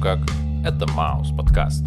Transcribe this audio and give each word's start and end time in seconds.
как. 0.00 0.18
Это 0.64 0.86
Маус 0.92 1.30
подкаст. 1.30 1.84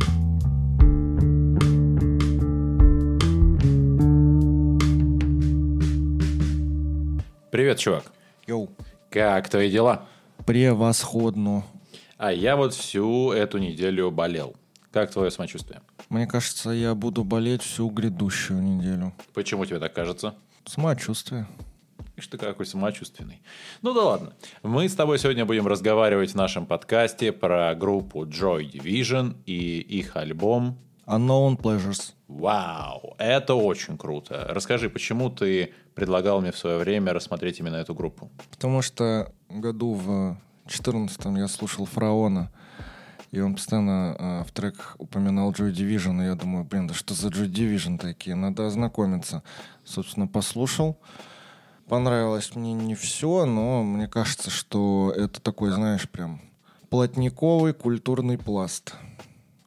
Привет, 7.52 7.78
чувак. 7.78 8.04
Йоу. 8.48 8.70
Как 9.10 9.50
твои 9.50 9.70
дела? 9.72 10.06
Превосходно. 10.46 11.64
А 12.18 12.32
я 12.32 12.56
вот 12.56 12.74
всю 12.74 13.32
эту 13.32 13.58
неделю 13.58 14.12
болел. 14.12 14.56
Как 14.92 15.12
твое 15.12 15.30
самочувствие? 15.30 15.82
Мне 16.10 16.26
кажется, 16.26 16.72
я 16.72 16.96
буду 16.96 17.24
болеть 17.24 17.62
всю 17.62 17.90
грядущую 17.90 18.62
неделю. 18.62 19.14
Почему 19.34 19.66
тебе 19.66 19.80
так 19.80 19.94
кажется? 19.94 20.36
Самочувствие. 20.66 21.48
Ишь 22.20 22.28
ты 22.28 22.38
какой 22.38 22.66
самочувственный. 22.66 23.42
Ну 23.82 23.94
да 23.94 24.02
ладно. 24.02 24.34
Мы 24.62 24.90
с 24.90 24.94
тобой 24.94 25.18
сегодня 25.20 25.46
будем 25.46 25.68
разговаривать 25.68 26.32
в 26.32 26.36
нашем 26.36 26.66
подкасте 26.66 27.32
про 27.32 27.74
группу 27.76 28.26
Joy 28.26 28.70
Division 28.70 29.38
и 29.46 29.80
их 29.80 30.18
альбом 30.18 30.78
Unknown 31.08 31.56
Pleasures. 31.56 32.12
Вау, 32.28 33.16
это 33.20 33.56
очень 33.56 33.98
круто. 33.98 34.48
Расскажи, 34.50 34.90
почему 34.90 35.30
ты 35.30 35.72
предлагал 35.96 36.42
мне 36.42 36.52
в 36.52 36.58
свое 36.58 36.78
время 36.78 37.14
рассмотреть 37.14 37.62
именно 37.62 37.78
эту 37.78 37.96
группу? 37.96 38.30
Потому 38.52 38.82
что 38.82 39.32
году 39.48 39.94
в 39.94 40.38
14 40.68 41.38
я 41.38 41.48
слушал 41.48 41.86
Фараона, 41.86 42.52
и 43.32 43.40
он 43.40 43.56
постоянно 43.56 44.16
э, 44.20 44.44
в 44.44 44.52
трек 44.52 44.96
упоминал 44.98 45.52
Joy 45.54 45.72
Division, 45.72 46.22
и 46.22 46.26
я 46.26 46.36
думаю, 46.36 46.66
блин, 46.66 46.88
да 46.88 46.94
что 46.94 47.14
за 47.14 47.30
Joy 47.30 47.50
Division 47.50 47.98
такие, 47.98 48.36
надо 48.36 48.68
ознакомиться. 48.68 49.42
Собственно, 49.86 50.28
послушал. 50.28 51.00
Понравилось 51.90 52.56
мне 52.56 52.74
не 52.74 52.94
все, 52.94 53.46
но 53.46 53.82
мне 53.82 54.08
кажется, 54.08 54.52
что 54.52 55.12
это 55.18 55.42
такой, 55.42 55.72
знаешь, 55.72 56.08
прям 56.08 56.40
плотниковый 56.92 57.74
культурный 57.74 58.38
пласт, 58.38 58.94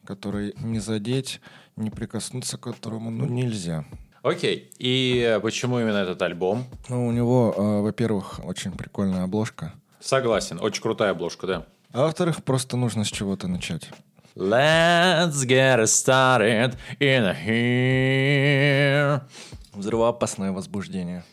который 0.05 0.55
не 0.61 0.79
задеть, 0.79 1.41
не 1.75 1.91
прикоснуться 1.91 2.59
к 2.59 2.61
которому 2.61 3.11
ну, 3.11 3.27
нельзя. 3.27 3.85
Окей, 4.23 4.71
и 4.79 5.37
почему 5.43 5.81
именно 5.81 5.97
этот 5.97 6.23
альбом? 6.23 6.65
Ну, 6.89 7.09
у 7.09 7.11
него, 7.11 7.55
э, 7.57 7.81
во-первых, 7.81 8.41
очень 8.45 8.71
прикольная 8.71 9.25
обложка. 9.25 9.73
Согласен, 9.99 10.61
очень 10.61 10.81
крутая 10.81 11.11
обложка, 11.11 11.49
да. 11.49 11.67
А 11.93 12.03
во-вторых, 12.03 12.45
просто 12.45 12.77
нужно 12.77 13.05
с 13.05 13.09
чего-то 13.09 13.49
начать. 13.49 13.91
Let's 14.37 15.45
get 15.45 15.83
started 15.87 16.77
in 17.01 17.35
here. 17.45 19.23
Взрывоопасное 19.75 20.53
возбуждение. 20.53 21.25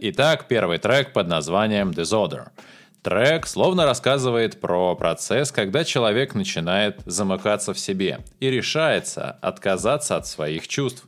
Итак, 0.00 0.46
первый 0.46 0.78
трек 0.78 1.12
под 1.12 1.26
названием 1.26 1.90
Disorder. 1.90 2.50
Трек 3.02 3.48
словно 3.48 3.84
рассказывает 3.84 4.60
про 4.60 4.94
процесс, 4.94 5.50
когда 5.50 5.82
человек 5.82 6.34
начинает 6.34 7.00
замыкаться 7.04 7.74
в 7.74 7.80
себе 7.80 8.20
и 8.38 8.48
решается 8.48 9.32
отказаться 9.42 10.16
от 10.16 10.26
своих 10.28 10.68
чувств. 10.68 11.04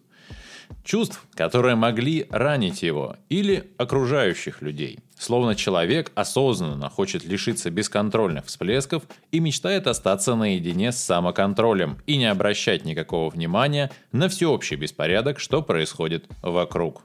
Чувств, 0.83 1.25
которые 1.35 1.77
могли 1.77 2.27
ранить 2.31 2.83
его 2.83 3.15
или 3.29 3.71
окружающих 3.77 4.61
людей. 4.61 4.99
Словно 5.17 5.55
человек 5.55 6.11
осознанно 6.17 6.91
хочет 6.91 7.25
лишиться 7.25 7.71
бесконтрольных 7.71 8.47
всплесков 8.47 9.05
и 9.31 9.39
мечтает 9.39 9.87
остаться 9.87 10.35
наедине 10.35 10.91
с 10.91 10.99
самоконтролем 10.99 11.99
и 12.07 12.17
не 12.17 12.27
обращать 12.27 12.85
никакого 12.85 13.31
внимания 13.31 13.93
на 14.11 14.29
всеобщий 14.29 14.77
беспорядок, 14.77 15.39
что 15.39 15.63
происходит 15.63 16.27
вокруг. 16.43 17.03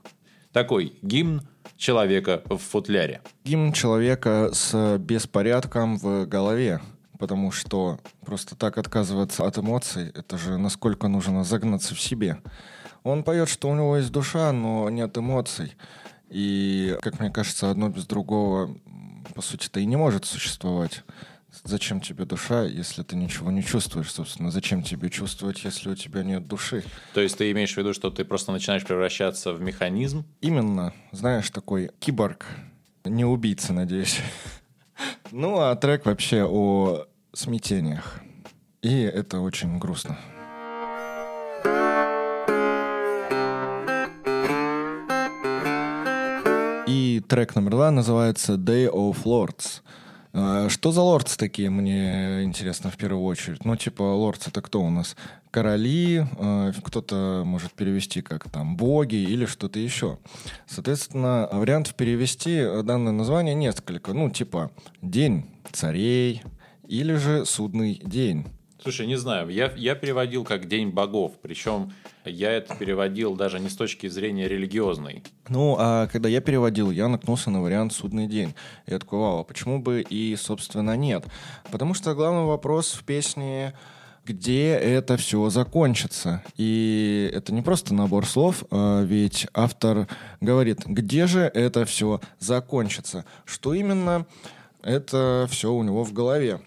Такой 0.52 0.94
гимн 1.02 1.42
человека 1.78 2.42
в 2.50 2.58
футляре. 2.58 3.22
Гимн 3.44 3.74
человека 3.74 4.50
с 4.54 4.98
беспорядком 4.98 5.98
в 5.98 6.26
голове. 6.26 6.82
Потому 7.18 7.50
что 7.52 7.98
просто 8.26 8.56
так 8.56 8.78
отказываться 8.78 9.46
от 9.46 9.58
эмоций, 9.58 10.12
это 10.14 10.38
же 10.38 10.58
насколько 10.58 11.08
нужно 11.08 11.46
загнаться 11.46 11.96
в 11.96 12.02
себе. 12.02 12.40
Он 13.04 13.24
поет, 13.24 13.48
что 13.48 13.70
у 13.70 13.76
него 13.76 13.96
есть 13.96 14.12
душа, 14.12 14.52
но 14.52 14.90
нет 14.90 15.18
эмоций. 15.18 15.76
И, 16.30 16.98
как 17.02 17.22
мне 17.22 17.30
кажется, 17.30 17.72
одно 17.72 17.88
без 17.88 18.06
другого, 18.06 18.76
по 19.34 19.42
сути-то, 19.42 19.80
и 19.80 19.86
не 19.86 19.96
может 19.96 20.26
существовать. 20.26 21.04
Зачем 21.64 22.02
тебе 22.02 22.26
душа, 22.26 22.64
если 22.64 23.04
ты 23.04 23.16
ничего 23.16 23.52
не 23.52 23.64
чувствуешь, 23.64 24.12
собственно? 24.12 24.52
Зачем 24.52 24.84
тебе 24.84 25.10
чувствовать, 25.10 25.64
если 25.64 25.90
у 25.90 25.96
тебя 25.96 26.24
нет 26.24 26.48
души? 26.48 26.84
То 27.14 27.22
есть 27.22 27.38
ты 27.38 27.52
имеешь 27.52 27.74
в 27.74 27.78
виду, 27.78 27.94
что 27.94 28.10
ты 28.10 28.26
просто 28.26 28.52
начинаешь 28.52 28.84
превращаться 28.84 29.54
в 29.54 29.62
механизм? 29.62 30.26
Именно. 30.42 30.94
Знаешь, 31.12 31.50
такой 31.50 31.92
киборг. 32.00 32.46
Не 33.04 33.26
убийца, 33.26 33.74
надеюсь. 33.74 34.20
Ну, 35.32 35.60
а 35.60 35.76
трек 35.76 36.06
вообще 36.06 36.46
о 36.46 37.08
смятениях. 37.34 38.22
И 38.82 39.02
это 39.02 39.42
очень 39.42 39.78
грустно. 39.78 40.18
И 46.88 47.22
трек 47.28 47.56
номер 47.56 47.72
два 47.72 47.92
называется 47.92 48.54
Day 48.54 48.90
of 48.90 49.24
Lords. 49.26 49.82
А, 50.38 50.68
Что 50.68 50.92
за 50.92 51.02
лордс 51.02 51.38
такие, 51.38 51.70
мне 51.70 52.44
интересно 52.44 52.92
в 52.92 52.98
первую 52.98 53.24
очередь. 53.24 53.64
Ну, 53.64 53.78
типа, 53.78 54.04
лордс 54.04 54.48
это 54.48 54.62
кто 54.62 54.82
у 54.82 54.90
нас? 54.90 55.16
Короли, 55.50 56.26
э, 56.38 56.74
кто-то 56.84 57.44
может 57.46 57.72
перевести 57.72 58.22
как 58.22 58.50
там 58.50 58.76
боги 58.76 59.16
или 59.16 59.46
что-то 59.46 59.80
еще. 59.80 60.18
Соответственно, 60.68 61.48
вариантов 61.54 61.96
перевести 61.96 62.62
данное 62.84 63.14
название 63.14 63.56
несколько. 63.56 64.12
Ну, 64.14 64.30
типа, 64.30 64.72
день 65.02 65.46
царей 65.72 66.44
или 66.86 67.14
же 67.16 67.46
судный 67.46 68.02
день. 68.04 68.46
Слушай, 68.82 69.08
не 69.08 69.16
знаю, 69.16 69.50
я, 69.50 69.72
я 69.76 69.96
переводил 69.96 70.44
как 70.44 70.68
День 70.68 70.90
богов, 70.90 71.34
причем 71.42 71.94
я 72.26 72.52
это 72.52 72.76
переводил 72.76 73.36
даже 73.36 73.60
не 73.60 73.70
с 73.70 73.76
точки 73.76 74.08
зрения 74.08 74.48
религиозной. 74.48 75.24
Ну, 75.50 75.76
а 75.80 76.08
когда 76.08 76.30
я 76.30 76.42
переводил, 76.42 76.92
я 76.92 77.08
наткнулся 77.08 77.50
на 77.50 77.62
вариант 77.62 77.94
«Судный 77.94 78.28
день». 78.28 78.54
Я 78.86 79.00
такой, 79.00 79.20
вау, 79.20 79.40
а 79.40 79.44
почему 79.44 79.82
бы 79.82 80.02
и, 80.02 80.36
собственно, 80.36 80.96
нет? 80.96 81.26
Потому 81.72 81.94
что 81.94 82.14
главный 82.14 82.46
вопрос 82.46 82.94
в 82.94 83.04
песне 83.04 83.74
где 84.26 84.72
это 84.72 85.18
все 85.18 85.50
закончится. 85.50 86.44
И 86.58 87.30
это 87.34 87.54
не 87.54 87.62
просто 87.62 87.94
набор 87.94 88.26
слов, 88.26 88.64
а 88.72 89.04
ведь 89.04 89.48
автор 89.54 90.08
говорит, 90.42 90.86
где 90.86 91.28
же 91.28 91.42
это 91.42 91.86
все 91.86 92.20
закончится. 92.40 93.24
Что 93.46 93.74
именно, 93.74 94.26
это 94.82 95.48
все 95.52 95.72
у 95.72 95.84
него 95.84 96.04
в 96.04 96.12
голове. 96.12 96.60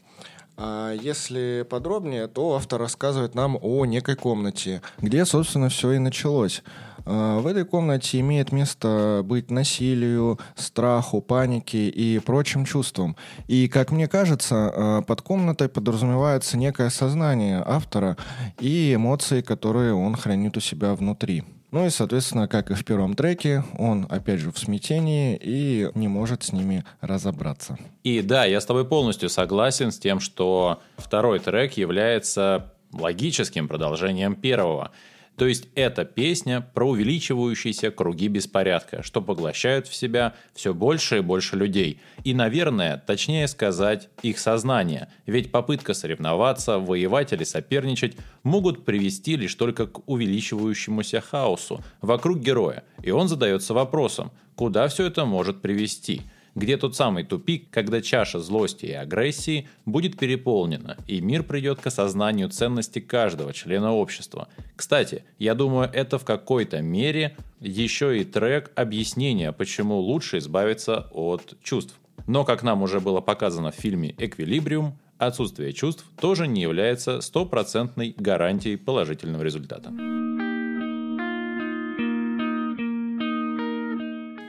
А 0.61 0.93
если 0.93 1.65
подробнее, 1.71 2.27
то 2.27 2.57
автор 2.57 2.81
рассказывает 2.81 3.37
нам 3.37 3.57
о 3.63 3.87
некой 3.87 4.17
комнате, 4.17 4.83
где, 5.01 5.25
собственно, 5.25 5.69
все 5.69 5.93
и 5.93 5.99
началось. 5.99 6.65
А, 7.07 7.41
В 7.41 7.47
этой 7.47 7.65
комнате 7.65 8.19
имеет 8.19 8.51
место 8.51 9.23
быть 9.25 9.53
насилию, 9.53 10.41
страху, 10.57 11.23
панике 11.23 11.89
и 11.89 12.19
прочим 12.19 12.65
чувствам. 12.65 13.17
И, 13.47 13.69
как 13.69 13.93
мне 13.93 14.09
кажется, 14.09 14.73
а, 14.75 15.03
под 15.03 15.23
комнатой 15.23 15.69
подразумевается 15.69 16.57
некое 16.57 16.91
сознание 16.91 17.63
автора 17.65 18.17
и 18.59 18.95
эмоции, 18.95 19.43
которые 19.43 19.95
он 19.95 20.17
хранит 20.17 20.57
у 20.57 20.61
себя 20.61 20.97
внутри. 20.97 21.45
Ну 21.71 21.85
и, 21.85 21.91
соответственно, 21.91 22.49
как 22.49 22.71
и 22.71 22.75
в 22.75 22.85
первом 22.85 23.15
треке, 23.15 23.63
он, 23.77 24.07
опять 24.09 24.41
же, 24.41 24.51
в 24.51 24.59
смятении 24.59 25.39
и 25.41 25.91
не 25.95 26.09
может 26.09 26.43
с 26.43 26.53
ними 26.53 26.85
разобраться. 27.03 27.79
И 28.05 28.23
да, 28.23 28.47
я 28.47 28.61
с 28.61 28.67
тобой 28.67 28.87
полностью 28.87 29.29
согласен 29.29 29.93
с 29.93 29.99
тем, 29.99 30.19
что 30.19 30.81
второй 30.97 31.41
трек 31.41 31.75
является 31.75 32.73
логическим 32.93 33.69
продолжением 33.69 34.35
первого. 34.35 34.93
То 35.39 35.47
есть 35.47 35.69
это 35.77 36.05
песня 36.05 36.61
про 36.61 36.89
увеличивающиеся 36.89 37.93
круги 37.93 38.27
беспорядка, 38.27 39.05
что 39.05 39.23
поглощают 39.23 39.87
в 39.87 39.95
себя 39.95 40.35
все 40.53 40.75
больше 40.75 41.19
и 41.19 41.21
больше 41.21 41.55
людей. 41.55 42.01
И, 42.25 42.35
наверное, 42.35 42.99
точнее 42.99 43.47
сказать, 43.47 44.09
их 44.23 44.41
сознание. 44.41 45.09
Ведь 45.27 45.53
попытка 45.53 45.95
соревноваться, 45.95 46.81
воевать 46.81 47.33
или 47.33 47.45
соперничать 47.45 48.17
могут 48.43 48.85
привести 48.85 49.37
лишь 49.37 49.55
только 49.55 49.87
к 49.87 50.01
увеличивающемуся 50.09 51.21
хаосу 51.21 51.85
вокруг 52.03 52.41
героя. 52.41 52.83
И 53.05 53.13
он 53.13 53.29
задается 53.29 53.75
вопросом, 53.75 54.33
куда 54.57 54.89
все 54.89 55.07
это 55.07 55.25
может 55.25 55.63
привести– 55.63 56.23
где 56.59 56.77
тот 56.77 56.97
самый 56.97 57.25
тупик, 57.25 57.71
когда 57.71 58.03
чаша 58.03 58.41
злости 58.41 58.87
и 58.87 58.93
агрессии 58.93 59.69
будет 59.87 60.19
переполнена, 60.19 60.97
и 61.07 61.21
мир 61.21 61.43
придет 61.43 61.81
к 61.81 61.87
осознанию 61.87 62.49
ценности 62.49 62.99
каждого 62.99 63.53
члена 63.53 63.95
общества. 63.95 64.49
Кстати, 64.77 65.25
я 65.39 65.55
думаю, 65.55 65.89
это 65.93 66.19
в 66.19 66.25
какой-то 66.25 66.83
мере 66.83 67.37
еще 67.61 68.21
и 68.21 68.25
трек 68.25 68.71
объяснения, 68.75 69.53
почему 69.53 69.99
лучше 69.99 70.39
избавиться 70.39 71.09
от 71.13 71.57
чувств. 71.63 71.95
Но, 72.27 72.45
как 72.45 72.63
нам 72.63 72.83
уже 72.83 73.01
было 73.01 73.21
показано 73.21 73.71
в 73.71 73.77
фильме 73.77 74.15
«Эквилибриум», 74.19 74.99
отсутствие 75.17 75.73
чувств 75.73 76.05
тоже 76.21 76.47
не 76.47 76.61
является 76.61 77.21
стопроцентной 77.21 78.15
гарантией 78.17 78.77
положительного 78.77 79.43
результата. 79.43 79.91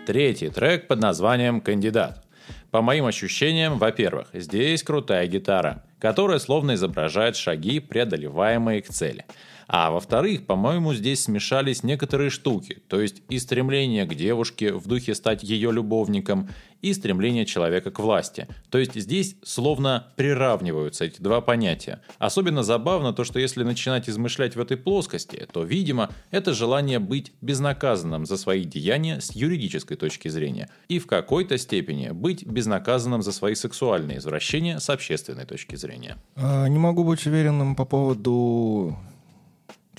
Третий 0.09 0.49
трек 0.49 0.87
под 0.87 1.01
названием 1.01 1.61
«Кандидат». 1.61 2.25
По 2.71 2.81
моим 2.81 3.05
ощущениям, 3.05 3.77
во-первых, 3.77 4.29
здесь 4.33 4.81
крутая 4.81 5.27
гитара, 5.27 5.83
которая 5.99 6.39
словно 6.39 6.73
изображает 6.73 7.35
шаги, 7.35 7.79
преодолеваемые 7.79 8.81
к 8.81 8.87
цели– 8.87 9.27
а 9.71 9.91
во-вторых, 9.91 10.47
по-моему, 10.47 10.95
здесь 10.95 11.21
смешались 11.21 11.83
некоторые 11.83 12.31
штуки, 12.31 12.81
то 12.87 12.99
есть 12.99 13.21
и 13.29 13.37
стремление 13.37 14.05
к 14.05 14.15
девушке 14.15 14.73
в 14.73 14.87
духе 14.87 15.13
стать 15.13 15.43
ее 15.43 15.71
любовником, 15.71 16.49
и 16.81 16.93
стремление 16.93 17.45
человека 17.45 17.91
к 17.91 17.99
власти. 17.99 18.47
То 18.69 18.77
есть 18.77 18.95
здесь 18.95 19.35
словно 19.43 20.07
приравниваются 20.15 21.05
эти 21.05 21.21
два 21.21 21.41
понятия. 21.41 22.01
Особенно 22.17 22.63
забавно 22.63 23.13
то, 23.13 23.23
что 23.23 23.39
если 23.39 23.63
начинать 23.63 24.09
измышлять 24.09 24.55
в 24.55 24.61
этой 24.61 24.77
плоскости, 24.77 25.47
то, 25.51 25.63
видимо, 25.63 26.09
это 26.31 26.53
желание 26.53 26.99
быть 26.99 27.33
безнаказанным 27.41 28.25
за 28.25 28.37
свои 28.37 28.63
деяния 28.63 29.19
с 29.19 29.35
юридической 29.35 29.97
точки 29.97 30.29
зрения, 30.29 30.69
и 30.87 30.99
в 30.99 31.07
какой-то 31.07 31.57
степени 31.57 32.09
быть 32.09 32.45
безнаказанным 32.45 33.21
за 33.21 33.31
свои 33.31 33.55
сексуальные 33.55 34.19
извращения 34.19 34.79
с 34.79 34.89
общественной 34.89 35.45
точки 35.45 35.75
зрения. 35.75 36.17
А, 36.35 36.67
не 36.67 36.79
могу 36.79 37.03
быть 37.03 37.25
уверенным 37.25 37.75
по 37.75 37.85
поводу 37.85 38.97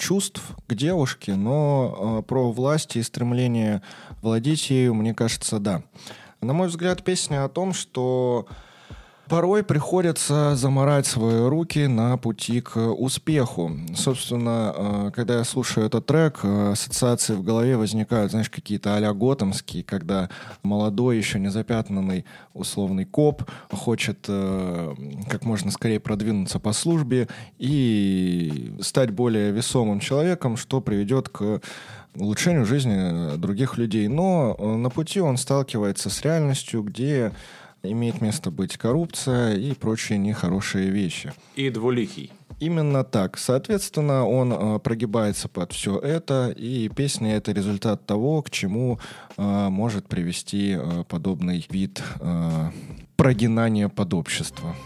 чувств 0.00 0.42
к 0.66 0.74
девушке, 0.74 1.36
но 1.36 2.20
э, 2.20 2.22
про 2.26 2.50
власть 2.50 2.96
и 2.96 3.02
стремление 3.02 3.82
владеть 4.22 4.70
ею, 4.70 4.94
мне 4.94 5.14
кажется, 5.14 5.60
да. 5.60 5.82
На 6.40 6.54
мой 6.54 6.68
взгляд, 6.68 7.04
песня 7.04 7.44
о 7.44 7.48
том, 7.48 7.74
что 7.74 8.46
порой 9.30 9.62
приходится 9.62 10.56
заморать 10.56 11.06
свои 11.06 11.48
руки 11.48 11.86
на 11.86 12.16
пути 12.16 12.60
к 12.60 12.76
успеху. 12.76 13.70
Собственно, 13.94 14.74
э, 14.74 15.10
когда 15.14 15.38
я 15.38 15.44
слушаю 15.44 15.86
этот 15.86 16.04
трек, 16.04 16.40
э, 16.42 16.72
ассоциации 16.72 17.34
в 17.34 17.44
голове 17.44 17.76
возникают, 17.76 18.32
знаешь, 18.32 18.50
какие-то 18.50 18.96
а-ля 18.96 19.12
готомские, 19.14 19.84
когда 19.84 20.28
молодой, 20.64 21.16
еще 21.16 21.38
не 21.38 21.48
запятнанный 21.48 22.24
условный 22.54 23.04
коп 23.04 23.44
хочет 23.70 24.26
э, 24.26 24.94
как 25.28 25.44
можно 25.44 25.70
скорее 25.70 26.00
продвинуться 26.00 26.58
по 26.58 26.72
службе 26.72 27.28
и 27.58 28.74
стать 28.80 29.10
более 29.10 29.52
весомым 29.52 30.00
человеком, 30.00 30.56
что 30.56 30.80
приведет 30.80 31.28
к 31.28 31.60
улучшению 32.16 32.66
жизни 32.66 33.36
других 33.36 33.78
людей. 33.78 34.08
Но 34.08 34.56
на 34.56 34.90
пути 34.90 35.20
он 35.20 35.36
сталкивается 35.36 36.10
с 36.10 36.20
реальностью, 36.22 36.82
где 36.82 37.30
имеет 37.82 38.20
место 38.20 38.50
быть 38.50 38.76
коррупция 38.76 39.54
и 39.54 39.74
прочие 39.74 40.18
нехорошие 40.18 40.90
вещи. 40.90 41.32
И 41.56 41.70
двуликий. 41.70 42.32
Именно 42.60 43.04
так. 43.04 43.38
Соответственно, 43.38 44.26
он 44.26 44.52
э, 44.52 44.78
прогибается 44.80 45.48
под 45.48 45.72
все 45.72 45.98
это, 45.98 46.52
и 46.54 46.90
песня— 46.90 47.36
это 47.36 47.52
результат 47.52 48.04
того, 48.04 48.42
к 48.42 48.50
чему 48.50 49.00
э, 49.38 49.68
может 49.70 50.06
привести 50.08 50.76
э, 50.78 51.04
подобный 51.08 51.66
вид 51.70 52.02
э, 52.20 52.70
прогинания 53.16 53.88
под 53.88 54.12
общество. 54.12 54.76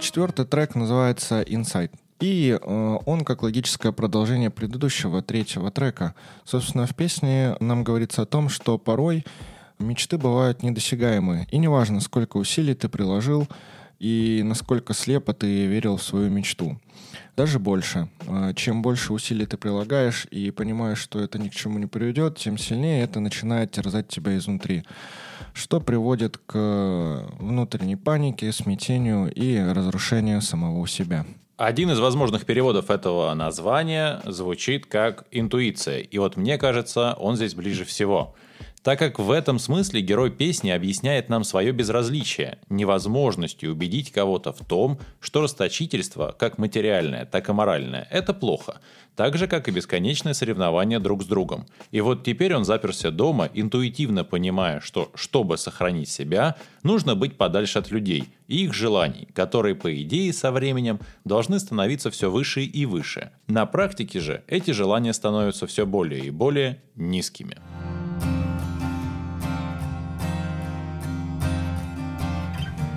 Четвертый 0.00 0.46
трек 0.46 0.76
называется 0.76 1.42
«Inside». 1.42 1.90
И 2.20 2.58
э, 2.60 2.98
он 3.06 3.24
как 3.24 3.42
логическое 3.42 3.92
продолжение 3.92 4.50
предыдущего 4.50 5.22
третьего 5.22 5.70
трека. 5.70 6.14
Собственно, 6.44 6.86
в 6.86 6.94
песне 6.94 7.56
нам 7.60 7.82
говорится 7.82 8.22
о 8.22 8.26
том, 8.26 8.50
что 8.50 8.76
порой 8.76 9.24
мечты 9.78 10.18
бывают 10.18 10.62
недосягаемые. 10.62 11.48
И 11.50 11.58
неважно, 11.58 12.00
сколько 12.00 12.36
усилий 12.36 12.74
ты 12.74 12.88
приложил 12.90 13.48
и 13.98 14.42
насколько 14.44 14.94
слепо 14.94 15.32
ты 15.32 15.66
верил 15.66 15.96
в 15.96 16.02
свою 16.02 16.30
мечту. 16.30 16.78
Даже 17.36 17.58
больше. 17.58 18.08
Э, 18.26 18.52
чем 18.54 18.82
больше 18.82 19.14
усилий 19.14 19.46
ты 19.46 19.56
прилагаешь 19.56 20.26
и 20.30 20.50
понимаешь, 20.50 20.98
что 20.98 21.20
это 21.20 21.38
ни 21.38 21.48
к 21.48 21.54
чему 21.54 21.78
не 21.78 21.86
приведет, 21.86 22.36
тем 22.36 22.58
сильнее 22.58 23.02
это 23.02 23.20
начинает 23.20 23.72
терзать 23.72 24.08
тебя 24.08 24.36
изнутри. 24.36 24.84
Что 25.54 25.80
приводит 25.80 26.36
к 26.36 27.26
внутренней 27.38 27.96
панике, 27.96 28.52
смятению 28.52 29.32
и 29.32 29.58
разрушению 29.58 30.42
самого 30.42 30.86
себя. 30.86 31.24
Один 31.60 31.90
из 31.90 32.00
возможных 32.00 32.46
переводов 32.46 32.88
этого 32.88 33.34
названия 33.34 34.22
звучит 34.24 34.86
как 34.86 35.26
«интуиция», 35.30 35.98
и 35.98 36.16
вот 36.16 36.38
мне 36.38 36.56
кажется, 36.56 37.14
он 37.18 37.36
здесь 37.36 37.54
ближе 37.54 37.84
всего. 37.84 38.34
Так 38.82 38.98
как 38.98 39.18
в 39.18 39.30
этом 39.30 39.58
смысле 39.58 40.00
герой 40.00 40.30
песни 40.30 40.70
объясняет 40.70 41.28
нам 41.28 41.44
свое 41.44 41.70
безразличие, 41.70 42.58
невозможностью 42.70 43.72
убедить 43.72 44.10
кого-то 44.10 44.54
в 44.54 44.64
том, 44.64 44.98
что 45.20 45.42
расточительство, 45.42 46.34
как 46.38 46.56
материальное, 46.56 47.26
так 47.26 47.50
и 47.50 47.52
моральное, 47.52 48.08
это 48.10 48.32
плохо, 48.32 48.80
так 49.16 49.36
же, 49.36 49.48
как 49.48 49.68
и 49.68 49.70
бесконечное 49.70 50.32
соревнование 50.32 50.98
друг 50.98 51.22
с 51.22 51.26
другом. 51.26 51.66
И 51.90 52.00
вот 52.00 52.24
теперь 52.24 52.54
он 52.54 52.64
заперся 52.64 53.10
дома, 53.10 53.50
интуитивно 53.52 54.24
понимая, 54.24 54.80
что, 54.80 55.10
чтобы 55.14 55.58
сохранить 55.58 56.08
себя, 56.08 56.56
нужно 56.82 57.14
быть 57.14 57.36
подальше 57.36 57.78
от 57.78 57.90
людей 57.90 58.30
и 58.48 58.64
их 58.64 58.72
желаний, 58.72 59.28
которые, 59.34 59.74
по 59.74 59.94
идее, 60.02 60.32
со 60.32 60.50
временем 60.52 61.00
должны 61.24 61.60
становиться 61.60 62.10
все 62.10 62.30
выше 62.30 62.62
и 62.62 62.86
выше. 62.86 63.30
На 63.46 63.66
практике 63.66 64.20
же 64.20 64.42
эти 64.46 64.70
желания 64.70 65.12
становятся 65.12 65.66
все 65.66 65.84
более 65.84 66.24
и 66.24 66.30
более 66.30 66.80
низкими. 66.96 67.58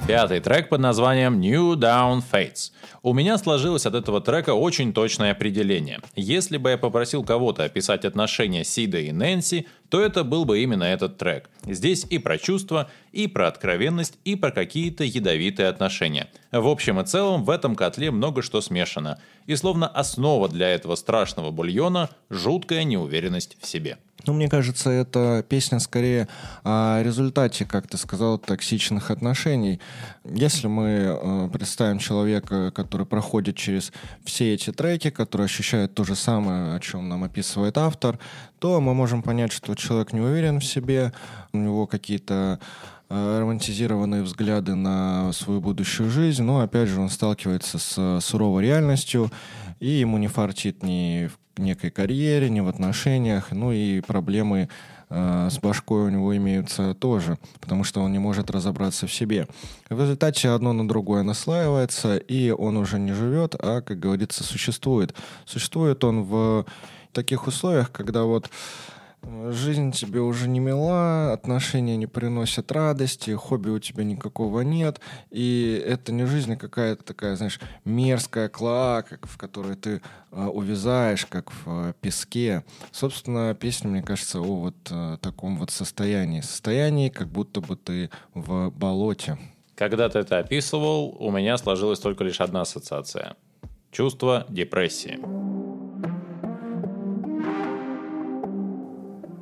Пятый 0.05 0.41
трек 0.41 0.67
под 0.67 0.81
названием 0.81 1.39
New 1.39 1.75
Down 1.75 2.21
Fates. 2.29 2.71
У 3.03 3.13
меня 3.13 3.37
сложилось 3.37 3.85
от 3.85 3.95
этого 3.95 4.19
трека 4.19 4.53
очень 4.53 4.91
точное 4.91 5.31
определение. 5.31 6.01
Если 6.17 6.57
бы 6.57 6.71
я 6.71 6.77
попросил 6.77 7.23
кого-то 7.23 7.63
описать 7.63 8.03
отношения 8.03 8.65
Сида 8.65 8.99
и 8.99 9.13
Нэнси, 9.13 9.65
то 9.93 10.01
это 10.01 10.23
был 10.23 10.43
бы 10.45 10.59
именно 10.63 10.85
этот 10.85 11.19
трек. 11.19 11.51
Здесь 11.67 12.03
и 12.09 12.17
про 12.17 12.39
чувства, 12.39 12.89
и 13.11 13.27
про 13.27 13.47
откровенность, 13.47 14.17
и 14.25 14.35
про 14.35 14.49
какие-то 14.49 15.03
ядовитые 15.03 15.67
отношения. 15.67 16.31
В 16.51 16.67
общем 16.67 16.99
и 16.99 17.05
целом 17.05 17.43
в 17.43 17.51
этом 17.51 17.75
котле 17.75 18.09
много 18.09 18.41
что 18.41 18.59
смешано. 18.59 19.19
И 19.45 19.55
словно 19.55 19.87
основа 19.87 20.49
для 20.49 20.69
этого 20.69 20.95
страшного 20.95 21.51
бульона– 21.51 22.09
жуткая 22.31 22.85
неуверенность 22.85 23.55
в 23.61 23.67
себе. 23.67 23.99
Ну, 24.25 24.33
мне 24.33 24.47
кажется, 24.47 24.89
это 24.89 25.45
песня 25.47 25.79
скорее 25.79 26.29
о 26.63 27.01
результате, 27.03 27.65
как 27.65 27.87
ты 27.87 27.97
сказал, 27.97 28.37
токсичных 28.37 29.11
отношений. 29.11 29.81
Если 30.23 30.67
мы 30.67 30.87
э, 30.87 31.49
представим 31.51 31.99
человека, 31.99 32.71
который 32.71 33.05
проходит 33.05 33.57
через 33.57 33.91
все 34.23 34.53
эти 34.53 34.71
треки, 34.71 35.09
который 35.09 35.45
ощущает 35.47 35.93
то 35.93 36.05
же 36.05 36.15
самое, 36.15 36.73
о 36.75 36.79
чем 36.79 37.09
нам 37.09 37.25
описывает 37.25 37.77
автор, 37.77 38.17
то 38.63 38.79
мы 38.79 38.93
можем 38.93 39.21
понять, 39.21 39.51
что 39.51 39.75
человек 39.75 40.13
не 40.13 40.21
уверен 40.21 40.61
в 40.61 40.63
себе, 40.63 41.11
у 41.51 41.57
него 41.57 41.85
какие-то 41.85 42.61
э, 43.09 43.39
романтизированные 43.41 44.23
взгляды 44.23 44.73
на 44.73 45.33
свою 45.33 45.59
будущую 45.59 46.09
жизнь, 46.09 46.43
но 46.43 46.61
опять 46.61 46.87
же 46.87 47.01
он 47.01 47.09
сталкивается 47.09 47.77
с 47.77 48.19
суровой 48.21 48.63
реальностью, 48.63 49.29
и 49.81 49.89
ему 49.89 50.17
не 50.17 50.29
фартит 50.29 50.81
ни 50.81 51.29
в 51.57 51.59
некой 51.59 51.91
карьере, 51.91 52.49
ни 52.49 52.61
в 52.61 52.69
отношениях, 52.69 53.51
ну 53.51 53.73
и 53.73 53.99
проблемы 53.99 54.69
э, 55.09 55.49
с 55.51 55.59
башкой 55.59 56.03
у 56.03 56.09
него 56.09 56.33
имеются 56.37 56.93
тоже, 56.93 57.37
потому 57.59 57.83
что 57.83 57.99
он 57.99 58.13
не 58.13 58.19
может 58.19 58.49
разобраться 58.49 59.07
в 59.07 59.13
себе. 59.13 59.45
В 59.89 59.99
результате 59.99 60.47
одно 60.47 60.71
на 60.71 60.87
другое 60.87 61.23
наслаивается, 61.23 62.15
и 62.15 62.51
он 62.51 62.77
уже 62.77 62.97
не 62.97 63.11
живет, 63.11 63.55
а, 63.59 63.81
как 63.81 63.99
говорится, 63.99 64.41
существует. 64.45 65.13
Существует 65.43 66.01
он 66.05 66.23
в 66.23 66.65
таких 67.13 67.47
условиях, 67.47 67.91
когда 67.91 68.23
вот 68.23 68.49
жизнь 69.49 69.91
тебе 69.91 70.19
уже 70.19 70.47
не 70.47 70.59
мила, 70.59 71.33
отношения 71.33 71.95
не 71.97 72.07
приносят 72.07 72.71
радости, 72.71 73.31
хобби 73.31 73.69
у 73.69 73.79
тебя 73.79 74.03
никакого 74.03 74.61
нет, 74.61 74.99
и 75.31 75.83
это 75.85 76.11
не 76.11 76.25
жизнь, 76.25 76.53
а 76.53 76.57
какая-то 76.57 77.03
такая, 77.03 77.35
знаешь, 77.35 77.59
мерзкая 77.85 78.49
клоака, 78.49 79.19
в 79.23 79.37
которой 79.37 79.75
ты 79.75 80.01
э, 80.31 80.45
увязаешь, 80.45 81.25
как 81.25 81.51
в 81.51 81.63
э, 81.67 81.93
песке. 82.01 82.63
Собственно, 82.91 83.55
песня, 83.55 83.89
мне 83.89 84.03
кажется, 84.03 84.39
о 84.39 84.55
вот 84.55 84.75
э, 84.89 85.17
таком 85.21 85.57
вот 85.57 85.71
состоянии. 85.71 86.41
Состоянии, 86.41 87.09
как 87.09 87.27
будто 87.27 87.61
бы 87.61 87.75
ты 87.75 88.09
в 88.33 88.69
болоте. 88.71 89.37
Когда 89.75 90.09
ты 90.09 90.19
это 90.19 90.37
описывал, 90.39 91.15
у 91.19 91.31
меня 91.31 91.57
сложилась 91.57 91.99
только 91.99 92.23
лишь 92.23 92.41
одна 92.41 92.61
ассоциация. 92.61 93.35
Чувство 93.91 94.45
депрессии. 94.49 95.62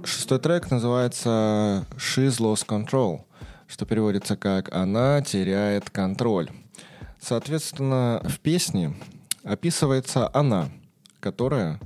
Шестой 0.03 0.39
трек 0.39 0.72
называется 0.72 1.86
«She's 1.96 2.39
Lost 2.39 2.65
Control», 2.65 3.22
что 3.67 3.86
переводится 3.86 4.36
как 4.36 4.74
«Она 4.74 5.22
теряет 5.22 5.89
контроль». 5.91 6.50
Соответственно, 7.20 8.20
в 8.24 8.39
песне 8.39 8.96
описывается 9.43 10.29
она, 10.34 10.70
которая 11.20 11.79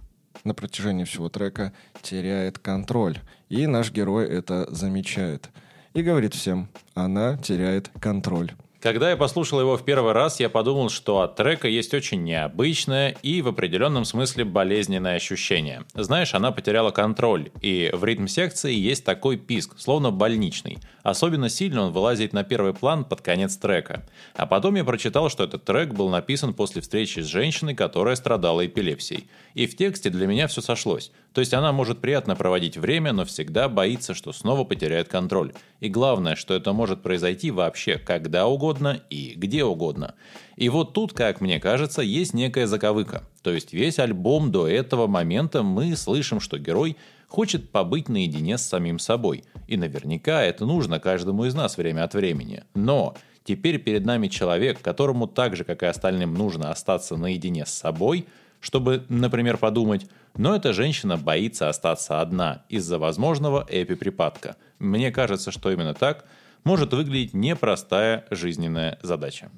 на 0.45 0.53
протяжении 0.53 1.03
всего 1.03 1.27
трека 1.27 1.73
теряет 2.01 2.57
контроль. 2.59 3.19
И 3.49 3.67
наш 3.67 3.91
герой 3.91 4.27
это 4.27 4.73
замечает. 4.73 5.49
И 5.93 6.01
говорит 6.01 6.33
всем, 6.33 6.69
она 6.93 7.37
теряет 7.37 7.89
контроль. 7.99 8.53
Когда 8.85 9.09
я 9.09 9.17
послушал 9.17 9.61
его 9.61 9.77
в 9.77 9.83
первый 9.83 10.11
раз, 10.11 10.39
я 10.39 10.47
подумал, 10.47 10.89
что 10.89 11.21
от 11.21 11.35
трека 11.35 11.67
есть 11.67 11.95
очень 11.95 12.23
необычное 12.23 13.17
и 13.23 13.41
в 13.41 13.47
определенном 13.47 14.05
смысле 14.05 14.45
болезненное 14.45 15.15
ощущение. 15.15 15.85
Знаешь, 15.95 16.35
она 16.35 16.51
потеряла 16.51 16.91
контроль, 16.91 17.49
и 17.61 17.89
в 17.91 18.05
ритм-секции 18.05 18.75
есть 18.75 19.03
такой 19.03 19.37
писк, 19.37 19.73
словно 19.79 20.11
больничный. 20.11 20.77
Особенно 21.01 21.49
сильно 21.49 21.81
он 21.81 21.93
вылазит 21.93 22.31
на 22.31 22.43
первый 22.43 22.75
план 22.75 23.05
под 23.05 23.21
конец 23.21 23.57
трека. 23.57 24.05
А 24.35 24.45
потом 24.45 24.75
я 24.75 24.83
прочитал, 24.83 25.31
что 25.31 25.45
этот 25.45 25.65
трек 25.65 25.95
был 25.95 26.09
написан 26.09 26.53
после 26.53 26.83
встречи 26.83 27.21
с 27.21 27.25
женщиной, 27.25 27.73
которая 27.73 28.15
страдала 28.15 28.67
эпилепсией. 28.67 29.27
И 29.55 29.65
в 29.65 29.75
тексте 29.75 30.11
для 30.11 30.27
меня 30.27 30.45
все 30.45 30.61
сошлось. 30.61 31.11
То 31.35 31.41
есть 31.41 31.53
она 31.53 31.73
может 31.73 31.99
приятно 31.99 32.37
проводить 32.37 32.77
время, 32.77 33.11
но 33.11 33.25
всегда 33.25 33.67
боится, 33.67 34.13
что 34.13 34.31
снова 34.31 34.63
потеряет 34.63 35.09
контроль. 35.09 35.51
И 35.81 35.89
главное, 35.89 36.37
что 36.37 36.53
это 36.53 36.71
может 36.71 37.03
произойти 37.03 37.51
вообще 37.51 37.97
когда 37.97 38.47
угодно 38.47 39.01
и 39.09 39.33
где 39.35 39.65
угодно. 39.65 40.15
И 40.55 40.69
вот 40.69 40.93
тут, 40.93 41.11
как 41.11 41.41
мне 41.41 41.59
кажется, 41.59 42.01
есть 42.01 42.33
некая 42.33 42.67
заковыка. 42.67 43.27
То 43.43 43.51
есть 43.51 43.73
весь 43.73 43.99
альбом 43.99 44.49
до 44.49 44.65
этого 44.65 45.07
момента 45.07 45.61
мы 45.61 45.97
слышим, 45.97 46.39
что 46.39 46.57
герой 46.57 46.95
хочет 47.27 47.69
побыть 47.69 48.07
наедине 48.07 48.57
с 48.57 48.65
самим 48.65 48.97
собой. 48.97 49.43
И 49.67 49.75
наверняка 49.75 50.41
это 50.41 50.65
нужно 50.65 51.01
каждому 51.01 51.43
из 51.43 51.53
нас 51.53 51.75
время 51.75 52.05
от 52.05 52.13
времени. 52.13 52.63
Но 52.75 53.13
теперь 53.43 53.77
перед 53.79 54.05
нами 54.05 54.29
человек, 54.29 54.81
которому 54.81 55.27
так 55.27 55.57
же, 55.57 55.65
как 55.65 55.83
и 55.83 55.85
остальным, 55.85 56.33
нужно 56.33 56.71
остаться 56.71 57.17
наедине 57.17 57.65
с 57.65 57.71
собой– 57.71 58.25
чтобы, 58.65 59.05
например, 59.09 59.57
подумать, 59.57 60.07
но 60.35 60.55
эта 60.55 60.73
женщина 60.73 61.17
боится 61.17 61.69
остаться 61.69 62.19
одна 62.19 62.63
из-за 62.67 62.97
возможного 62.97 63.63
эпиприпадка. 63.69 64.55
Мне 64.79 65.11
кажется, 65.11 65.51
что 65.51 65.71
именно 65.71 65.93
так 65.93 66.25
может 66.63 66.91
выглядеть 66.91 67.35
непростая 67.35 68.25
жизненная 68.31 68.97
задача. 69.03 69.51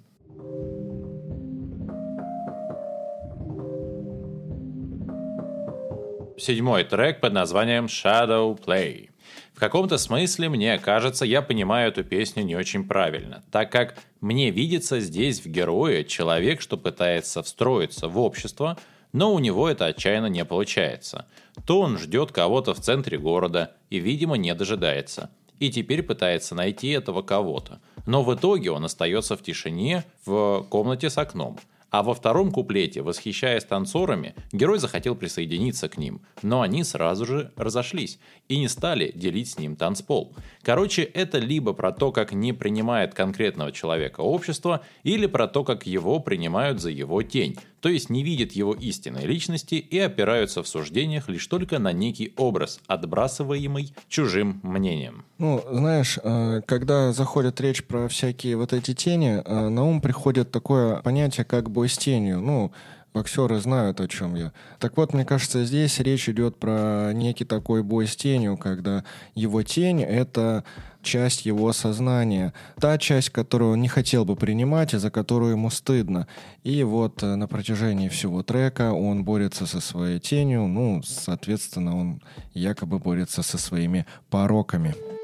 Седьмой 6.37 6.83
трек 6.83 7.21
под 7.21 7.31
названием 7.31 7.85
Shadow 7.85 8.59
Play. 8.59 9.09
В 9.53 9.59
каком-то 9.61 9.97
смысле, 9.97 10.49
мне 10.49 10.77
кажется, 10.79 11.23
я 11.23 11.41
понимаю 11.41 11.91
эту 11.91 12.03
песню 12.03 12.43
не 12.43 12.57
очень 12.57 12.85
правильно, 12.85 13.41
так 13.53 13.71
как 13.71 13.97
мне 14.19 14.51
видится 14.51 14.99
здесь 14.99 15.39
в 15.39 15.47
герое 15.47 16.03
человек, 16.03 16.59
что 16.59 16.75
пытается 16.75 17.41
встроиться 17.41 18.09
в 18.09 18.19
общество– 18.19 18.77
но 19.17 19.33
у 19.33 19.39
него 19.39 19.67
это 19.67 19.88
отчаянно 19.88 20.27
не 20.27 20.45
получается. 20.45 21.25
То 21.65 21.81
он 21.81 21.97
ждет 21.97 22.31
кого-то 22.31 22.75
в 22.75 22.79
центре 22.79 23.17
города 23.17 23.71
и, 23.89 23.97
видимо, 23.97 24.38
не 24.38 24.53
дожидается. 24.53 25.31
И 25.57 25.71
теперь 25.71 26.03
пытается 26.03 26.53
найти 26.53 26.89
этого 26.89 27.24
кого-то. 27.24 27.79
Но 28.05 28.21
в 28.21 28.36
итоге 28.36 28.69
он 28.69 28.86
остается 28.86 29.36
в 29.36 29.41
тишине 29.41 30.05
в 30.24 30.67
комнате 30.69 31.09
с 31.09 31.17
окном– 31.17 31.57
а 31.98 32.04
во 32.04 32.13
втором 32.13 32.51
куплете, 32.51 33.01
восхищаясь 33.01 33.63
танцорами, 33.63 34.36
герой 34.51 34.77
захотел 34.77 35.16
присоединиться 35.16 35.89
к 35.89 35.98
ним, 35.98 36.22
но 36.44 36.62
они 36.62 36.84
сразу 36.84 37.25
же 37.25 37.51
разошлись 37.56 38.20
и 38.48 38.60
не 38.60 38.68
стали 38.68 39.12
делить 39.16 39.50
с 39.50 39.58
ним 39.58 39.75
танцпол. 39.75 40.36
Короче, 40.62 41.01
это 41.01 41.39
либо 41.39 41.74
про 41.74 41.92
то, 41.92 42.12
как 42.12 42.34
не 42.34 42.54
принимает 42.54 43.16
конкретного 43.16 43.72
человека 43.72 44.22
общество, 44.22 44.82
или 45.01 45.25
про 45.25 45.48
то, 45.48 45.63
как 45.63 45.88
его 45.88 46.20
принимают 46.20 46.82
за 46.82 46.92
его 46.92 47.24
тень, 47.24 47.58
то 47.80 47.89
есть 47.89 48.10
не 48.10 48.24
видят 48.24 48.51
его 48.51 48.74
истинной 48.74 49.25
личности 49.25 49.75
и 49.75 49.98
опираются 50.00 50.62
в 50.63 50.68
суждениях 50.68 51.30
лишь 51.30 51.48
только 51.48 51.80
на 51.80 51.94
некий 51.94 52.34
образ, 52.36 52.80
отбрасываемый 52.88 53.94
чужим 54.08 54.60
мнением. 54.63 55.25
Ну, 55.38 55.63
знаешь, 55.70 56.18
э, 56.22 56.62
когда 56.66 57.13
заходит 57.13 57.62
речь 57.62 57.84
про 57.84 58.08
всякие 58.08 58.58
вот 58.58 58.74
эти 58.74 58.94
тени, 58.94 59.42
э, 59.44 59.70
на 59.70 59.84
ум 59.84 60.01
приходит 60.01 60.51
такое 60.51 61.01
понятие, 61.01 61.46
как 61.46 61.70
с 61.88 61.98
тенью. 61.98 62.41
Ну, 62.41 62.72
боксеры 63.17 63.60
знают, 63.60 64.00
о 64.00 64.08
чем 64.08 64.36
я. 64.36 64.51
Так 64.79 64.98
вот, 64.98 65.13
мне 65.13 65.25
кажется, 65.25 65.65
здесь 65.65 66.00
речь 66.00 66.29
идет 66.29 66.58
про 66.58 67.12
некий 67.13 67.46
такой 67.46 67.84
бой 67.84 68.08
с 68.08 68.15
тенью, 68.15 68.58
когда 68.58 69.03
его 69.36 69.63
тень— 69.63 70.01
это 70.03 70.63
часть 71.01 71.46
его 71.46 71.74
сознания, 71.74 72.53
та 72.79 72.98
часть, 72.98 73.29
которую 73.29 73.74
он 73.74 73.82
не 73.82 73.88
хотел 73.88 74.25
бы 74.25 74.36
принимать 74.36 74.94
и 74.94 74.98
за 74.98 75.10
которую 75.10 75.51
ему 75.51 75.70
стыдно. 75.70 76.27
И 76.63 76.84
вот 76.84 77.24
э, 77.24 77.36
на 77.36 77.48
протяжении 77.48 78.10
всего 78.10 78.44
трека 78.44 78.91
он 78.91 79.24
борется 79.24 79.65
со 79.65 79.79
своей 79.79 80.20
тенью, 80.20 80.67
ну, 80.67 81.01
соответственно, 81.03 81.98
он 81.98 82.22
якобы 82.53 83.00
борется 83.00 83.41
со 83.41 83.58
своими 83.58 84.06
пороками. 84.29 85.16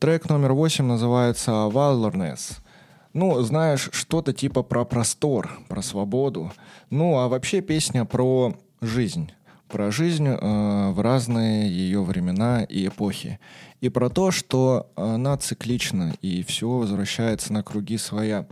Трек 0.00 0.30
номер 0.30 0.54
восемь 0.54 0.86
называется 0.86 1.50
«Wilderness». 1.50 2.60
Ну, 3.12 3.38
знаешь, 3.42 3.90
что-то 3.92 4.32
типа 4.32 4.62
про 4.62 4.86
простор, 4.86 5.50
про 5.68 5.82
свободу. 5.82 6.50
Ну, 6.88 7.18
а 7.18 7.28
вообще 7.28 7.60
песня 7.60 8.06
про 8.06 8.54
жизнь. 8.80 9.30
Про 9.68 9.90
жизнь 9.90 10.26
э, 10.26 10.90
в 10.90 10.98
разные 11.02 11.68
ее 11.70 12.02
времена 12.02 12.64
и 12.64 12.86
эпохи. 12.86 13.40
И 13.82 13.90
про 13.90 14.08
то, 14.08 14.30
что 14.30 14.90
она 14.96 15.36
циклична, 15.36 16.14
и 16.22 16.42
все 16.44 16.66
возвращается 16.66 17.52
на 17.52 17.62
круги 17.62 17.98
своя. 17.98 18.46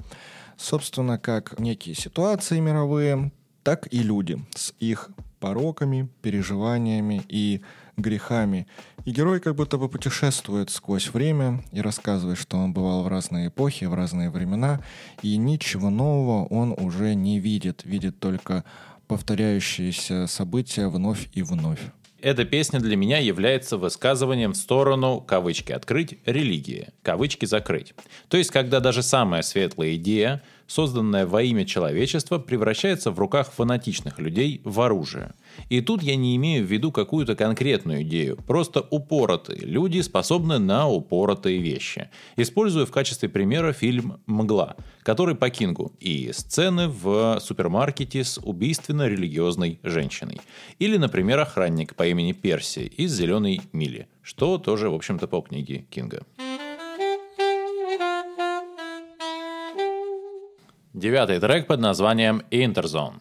Собственно, 0.59 1.19
как 1.19 1.59
некие 1.59 1.95
ситуации 1.95 2.61
мировые, 2.61 3.33
так 3.63 3.89
и 3.91 4.03
люди 4.03 4.45
с 4.55 4.75
их 4.81 5.09
пороками, 5.41 6.11
переживаниями 6.21 7.23
и 7.27 7.63
грехами. 7.99 8.67
И 9.05 9.11
герой 9.11 9.41
как 9.41 9.55
будто 9.55 9.77
бы 9.77 9.89
путешествует 9.89 10.71
сквозь 10.71 11.13
время 11.13 11.63
и 11.73 11.81
рассказывает, 11.81 12.39
что 12.39 12.57
он 12.57 12.73
бывал 12.73 13.03
в 13.03 13.09
разные 13.09 13.49
эпохи, 13.49 13.85
в 13.85 13.95
разные 13.95 14.31
времена, 14.31 14.81
и 15.23 15.37
ничего 15.37 15.91
нового 15.91 16.47
он 16.47 16.73
уже 16.73 17.15
не 17.15 17.39
видит, 17.39 17.83
видит 17.85 18.19
только 18.19 18.65
повторяющиеся 19.07 20.27
события 20.27 20.89
вновь 20.89 21.29
и 21.33 21.43
вновь. 21.43 21.81
Эта 22.21 22.45
песня 22.45 22.81
для 22.81 22.97
меня 22.97 23.19
является 23.19 23.77
высказыванием 23.77 24.53
в 24.53 24.57
сторону, 24.57 25.21
кавычки 25.21 25.71
открыть, 25.71 26.19
религии, 26.27 26.89
кавычки 27.03 27.47
закрыть. 27.47 27.95
То 28.29 28.37
есть, 28.37 28.51
когда 28.51 28.81
даже 28.81 29.05
самая 29.05 29.43
светлая 29.43 29.95
идея, 29.95 30.43
созданная 30.69 31.27
во 31.27 31.43
имя 31.43 31.65
человечества, 31.65 32.39
превращается 32.39 33.11
в 33.11 33.19
руках 33.19 33.51
фанатичных 33.53 34.21
людей 34.21 34.61
в 34.65 34.81
оружие– 34.81 35.35
и 35.69 35.81
тут 35.81 36.03
я 36.03 36.17
не 36.17 36.37
имею 36.37 36.65
в 36.65 36.71
виду 36.71 36.93
какую-то 36.93 37.35
конкретную 37.35 38.03
идею, 38.03 38.37
просто 38.37 38.81
упоротые 38.91 39.61
люди 39.61 40.01
способны 40.01 40.59
на 40.59 40.89
упоротые 40.89 41.59
вещи. 41.59 42.11
Использую 42.37 42.87
в 42.87 42.91
качестве 42.91 43.29
примера 43.29 43.73
фильм 43.73 44.21
«Мгла», 44.27 44.77
который 45.03 45.35
по 45.35 45.51
Кингу, 45.51 45.93
и 46.01 46.31
сцены 46.33 46.89
в 46.89 47.41
супермаркете 47.41 48.25
с 48.25 48.39
убийственно-религиозной 48.39 49.81
женщиной. 49.83 50.41
Или, 50.79 50.97
например, 50.97 51.41
охранник 51.41 51.95
по 51.95 52.07
имени 52.07 52.33
Перси 52.33 52.81
из 52.97 53.13
«Зеленой 53.13 53.61
мили», 53.73 54.09
что 54.23 54.59
тоже, 54.59 54.91
в 54.91 54.95
общем-то, 54.95 55.27
по 55.27 55.41
книге 55.41 55.87
Кинга. 55.91 56.23
Девятый 60.99 61.39
трек 61.39 61.69
под 61.69 61.79
названием 61.79 62.43
«Интерзон». 62.51 63.21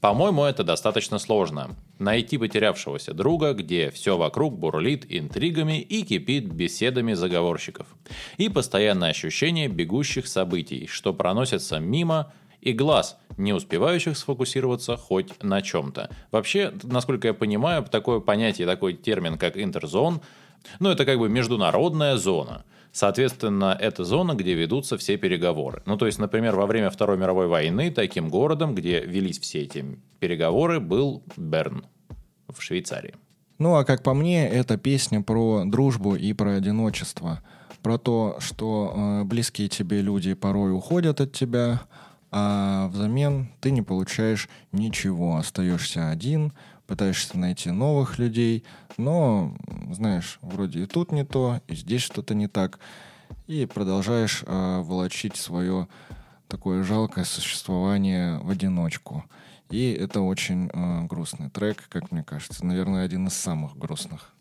По-моему, 0.00 0.44
это 0.44 0.62
достаточно 0.62 1.18
сложно. 1.18 1.70
Найти 1.98 2.38
потерявшегося 2.38 3.14
друга, 3.14 3.52
где 3.52 3.90
все 3.90 4.16
вокруг 4.16 4.56
бурлит 4.56 5.06
интригами 5.08 5.80
и 5.80 6.04
кипит 6.04 6.52
беседами 6.52 7.14
заговорщиков. 7.14 7.88
И 8.36 8.48
постоянное 8.48 9.10
ощущение 9.10 9.66
бегущих 9.66 10.28
событий, 10.28 10.86
что 10.86 11.12
проносятся 11.12 11.80
мимо, 11.80 12.32
и 12.60 12.72
глаз, 12.72 13.18
не 13.36 13.52
успевающих 13.54 14.16
сфокусироваться 14.16 14.96
хоть 14.96 15.42
на 15.42 15.62
чем-то. 15.62 16.10
Вообще, 16.30 16.72
насколько 16.84 17.26
я 17.26 17.34
понимаю, 17.34 17.82
такое 17.90 18.20
понятие, 18.20 18.68
такой 18.68 18.94
термин, 18.94 19.36
как 19.36 19.56
интерзон, 19.56 20.20
ну, 20.78 20.90
это 20.90 21.04
как 21.04 21.18
бы 21.18 21.28
международная 21.28 22.16
зона– 22.16 22.64
Соответственно, 22.92 23.76
это 23.78 24.04
зона, 24.04 24.34
где 24.34 24.54
ведутся 24.54 24.98
все 24.98 25.16
переговоры. 25.16 25.82
Ну, 25.86 25.96
то 25.96 26.06
есть, 26.06 26.18
например, 26.18 26.56
во 26.56 26.66
время 26.66 26.90
Второй 26.90 27.16
мировой 27.16 27.46
войны 27.46 27.90
таким 27.90 28.28
городом, 28.28 28.74
где 28.74 29.00
велись 29.00 29.38
все 29.38 29.60
эти 29.60 29.84
переговоры, 30.18 30.80
был 30.80 31.22
Берн 31.36 31.84
в 32.48 32.60
Швейцарии. 32.60 33.14
Ну, 33.58 33.76
а 33.76 33.84
как 33.84 34.02
по 34.02 34.12
мне, 34.14 34.48
это 34.48 34.76
песня 34.76 35.22
про 35.22 35.64
дружбу 35.64 36.16
и 36.16 36.32
про 36.32 36.56
одиночество. 36.56 37.42
Про 37.82 37.96
то, 37.98 38.36
что 38.40 38.92
э, 38.94 39.24
близкие 39.24 39.68
тебе 39.68 40.02
люди 40.02 40.34
порой 40.34 40.74
уходят 40.74 41.20
от 41.20 41.32
тебя, 41.32 41.82
а 42.32 42.88
взамен 42.88 43.50
ты 43.60 43.70
не 43.70 43.82
получаешь 43.82 44.48
ничего, 44.72 45.36
остаешься 45.36 46.10
один, 46.10 46.52
пытаешься 46.90 47.38
найти 47.38 47.70
новых 47.70 48.18
людей, 48.18 48.64
но, 48.96 49.56
знаешь, 49.92 50.40
вроде 50.42 50.82
и 50.82 50.86
тут 50.86 51.12
не 51.12 51.24
то, 51.24 51.60
и 51.68 51.76
здесь 51.76 52.02
что-то 52.02 52.34
не 52.34 52.48
так, 52.48 52.80
и 53.46 53.64
продолжаешь 53.64 54.42
э, 54.44 54.80
волочить 54.80 55.36
свое 55.36 55.86
такое 56.48 56.82
жалкое 56.82 57.24
существование 57.24 58.38
в 58.40 58.50
одиночку. 58.50 59.24
И 59.70 59.92
это 59.92 60.20
очень 60.20 60.68
э, 60.68 61.04
грустный 61.04 61.48
трек, 61.48 61.88
как 61.88 62.10
мне 62.10 62.24
кажется, 62.24 62.66
наверное, 62.66 63.04
один 63.04 63.28
из 63.28 63.34
самых 63.34 63.78
грустных. 63.78 64.34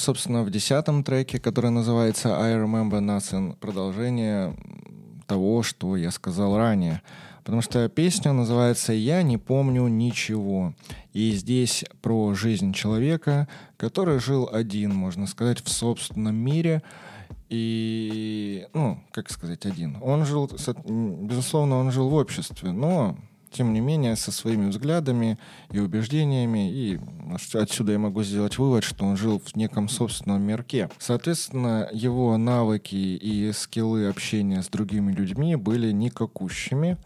Собственно, 0.00 0.42
в 0.42 0.50
десятом 0.50 1.04
треке, 1.04 1.38
который 1.38 1.70
называется 1.70 2.40
«I 2.40 2.54
Remember 2.54 3.00
Nothing», 3.00 3.56
продолжение 3.56 4.56
того, 5.26 5.62
что 5.62 5.96
я 5.96 6.10
сказал 6.10 6.56
ранее. 6.56 7.02
Потому 7.44 7.62
что 7.62 7.88
песня 7.88 8.32
называется 8.32 8.92
«Я 8.92 9.22
не 9.22 9.38
помню 9.38 9.86
ничего». 9.88 10.74
И 11.12 11.32
здесь 11.32 11.84
про 12.02 12.34
жизнь 12.34 12.72
человека, 12.72 13.48
который 13.76 14.18
жил 14.20 14.48
один, 14.52 14.94
можно 14.94 15.26
сказать, 15.26 15.62
в 15.62 15.68
собственном 15.68 16.34
мире. 16.34 16.82
И, 17.48 18.66
ну, 18.74 19.02
как 19.12 19.30
сказать, 19.30 19.66
один. 19.66 19.98
Он 20.00 20.24
жил, 20.24 20.48
безусловно, 20.48 21.76
он 21.76 21.90
жил 21.90 22.08
в 22.08 22.14
обществе, 22.14 22.72
но 22.72 23.16
тем 23.50 23.72
не 23.72 23.80
менее, 23.80 24.16
со 24.16 24.32
своими 24.32 24.68
взглядами 24.68 25.38
и 25.70 25.78
убеждениями, 25.78 26.70
и 26.70 27.00
отсюда 27.54 27.92
я 27.92 27.98
могу 27.98 28.22
сделать 28.22 28.58
вывод, 28.58 28.84
что 28.84 29.04
он 29.04 29.16
жил 29.16 29.40
в 29.44 29.56
неком 29.56 29.88
собственном 29.88 30.42
мирке. 30.42 30.88
Соответственно, 30.98 31.88
его 31.92 32.36
навыки 32.36 32.94
и 32.94 33.52
скиллы 33.52 34.08
общения 34.08 34.62
с 34.62 34.68
другими 34.68 35.12
людьми 35.12 35.56
были 35.56 35.90
никакущими, 35.90 36.96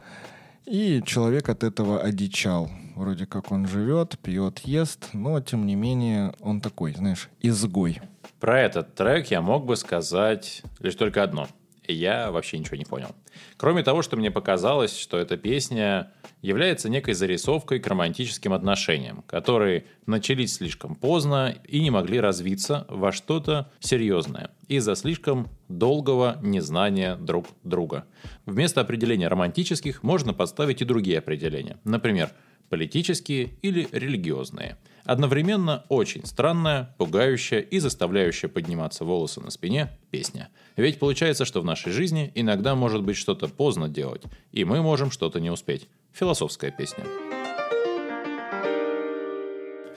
и 0.67 1.03
человек 1.05 1.49
от 1.49 1.63
этого 1.63 2.01
одичал. 2.01 2.71
Вроде 2.95 3.27
как 3.27 3.51
он 3.51 3.67
живет, 3.67 4.19
пьет, 4.19 4.61
ест, 4.61 5.11
но 5.13 5.41
тем 5.41 5.67
не 5.67 5.75
менее 5.75 6.33
он 6.41 6.61
такой, 6.61 6.95
знаешь, 6.95 7.29
изгой. 7.41 8.01
Про 8.41 8.61
этот 8.61 8.95
трек 8.95 9.31
я 9.31 9.41
мог 9.41 9.67
бы 9.67 9.77
сказать 9.77 10.63
лишь 10.79 10.95
только 10.95 11.23
одно. 11.23 11.49
Я 11.87 12.31
вообще 12.31 12.59
ничего 12.59 12.77
не 12.77 12.85
понял. 12.85 13.09
Кроме 13.57 13.83
того, 13.83 14.03
что 14.03 14.17
мне 14.17 14.31
показалось, 14.31 14.97
что 14.97 15.19
эта 15.19 15.37
песня 15.37 16.13
является 16.45 16.91
некой 16.91 17.15
зарисовкой 17.15 17.81
к 17.81 17.87
романтическим 17.87 18.53
отношениям, 18.53 19.23
которые 19.27 19.87
начались 20.05 20.57
слишком 20.57 20.95
поздно 20.95 21.57
и 21.67 21.81
не 21.81 21.91
могли 21.91 22.21
развиться 22.21 22.85
во 22.91 23.13
что-то 23.13 23.73
серьезное 23.81 24.51
из-за 24.69 24.95
слишком 24.95 25.49
долгого 25.69 26.39
незнания 26.43 27.17
друг 27.17 27.47
друга. 27.63 28.05
Вместо 28.45 28.83
определения 28.83 29.29
романтических 29.29 30.03
можно 30.03 30.35
подставить 30.35 30.83
и 30.83 30.85
другие 30.85 31.19
определения. 31.19 31.79
Например, 31.85 32.31
политические 32.69 33.55
или 33.63 33.89
религиозные. 33.91 34.77
Одновременно 35.05 35.85
очень 35.89 36.27
странная, 36.27 36.95
пугающая 36.99 37.61
и 37.61 37.79
заставляющая 37.79 38.51
подниматься 38.51 39.07
волосы 39.07 39.41
на 39.41 39.51
спине 39.51 39.99
песня. 40.11 40.51
Ведь 40.77 40.99
получается, 40.99 41.47
что 41.47 41.63
в 41.63 41.65
нашей 41.65 41.93
жизни 41.93 42.31
иногда 42.35 42.75
может 42.75 43.03
быть 43.03 43.17
что-то 43.17 43.49
поздно 43.49 43.89
делать, 43.89 44.23
и 44.53 44.65
мы 44.65 44.83
можем 44.83 45.11
что-то 45.11 45.41
не 45.41 45.51
успеть. 45.51 45.89
Философская 46.15 46.71
песня. 46.71 47.05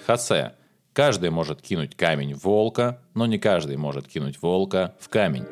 Хосе. 0.05 0.53
Каждый 0.93 1.29
может 1.29 1.61
кинуть 1.61 1.95
камень 1.95 2.33
в 2.33 2.43
волка, 2.43 2.99
но 3.13 3.27
не 3.27 3.37
каждый 3.37 3.77
может 3.77 4.07
кинуть 4.07 4.41
волка 4.41 4.95
в 4.99 5.09
камень. 5.09 5.45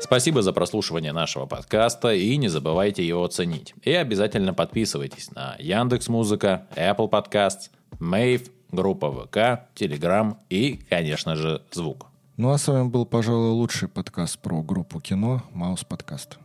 Спасибо 0.00 0.42
за 0.42 0.52
прослушивание 0.52 1.12
нашего 1.12 1.46
подкаста 1.46 2.12
и 2.12 2.36
не 2.36 2.46
забывайте 2.46 3.04
его 3.04 3.24
оценить. 3.24 3.74
И 3.82 3.92
обязательно 3.92 4.54
подписывайтесь 4.54 5.32
на 5.32 5.56
Яндекс 5.58 6.08
Музыка, 6.08 6.68
Apple 6.76 7.10
Podcasts, 7.10 7.70
Mave, 7.98 8.48
группа 8.70 9.10
ВК, 9.10 9.66
Telegram 9.74 10.36
и, 10.50 10.76
конечно 10.88 11.34
же, 11.34 11.62
звук. 11.72 12.06
Ну 12.36 12.52
а 12.52 12.58
с 12.58 12.68
вами 12.68 12.88
был, 12.88 13.06
пожалуй, 13.06 13.50
лучший 13.50 13.88
подкаст 13.88 14.38
про 14.38 14.62
группу 14.62 15.00
кино 15.00 15.42
«Маус 15.52 15.82
Подкаст». 15.82 16.38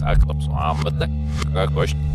Saklaps, 0.00 0.48
как 1.52 1.72
точно. 1.74 2.09